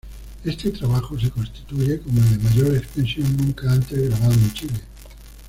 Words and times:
Este 0.43 0.71
trabajo 0.71 1.19
se 1.19 1.29
constituye 1.29 1.99
como 1.99 2.23
el 2.23 2.31
de 2.31 2.43
mayor 2.49 2.75
extensión 2.75 3.37
nunca 3.37 3.71
antes 3.71 4.09
grabado 4.09 4.33
en 4.33 4.51
Chile. 4.51 4.81